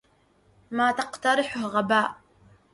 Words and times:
ما 0.71 0.91
تقترحه 0.91 1.65
غباء. 1.67 2.15